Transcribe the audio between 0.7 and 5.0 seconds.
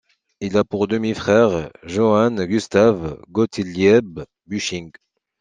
demi-frère Johann Gustav Gottlieb Büsching.